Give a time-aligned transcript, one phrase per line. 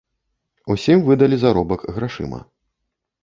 [0.75, 2.39] Усім выдалі заробак грашыма.